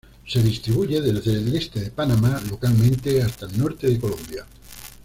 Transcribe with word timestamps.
Se 0.25 0.41
distribuye 0.41 0.99
desde 0.99 1.31
el 1.33 1.55
este 1.55 1.79
de 1.79 1.91
Panamá, 1.91 2.41
localmente 2.49 3.21
hasta 3.21 3.45
el 3.45 3.55
norte 3.59 3.85
de 3.85 3.99
Colombia. 3.99 4.47